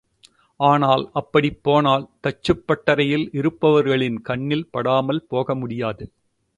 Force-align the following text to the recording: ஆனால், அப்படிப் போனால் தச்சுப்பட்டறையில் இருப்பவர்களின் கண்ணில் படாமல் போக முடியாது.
ஆனால், 0.59 1.03
அப்படிப் 1.13 1.59
போனால் 1.63 2.09
தச்சுப்பட்டறையில் 2.23 3.27
இருப்பவர்களின் 3.33 4.21
கண்ணில் 4.21 4.69
படாமல் 4.71 5.25
போக 5.27 5.55
முடியாது. 5.55 6.05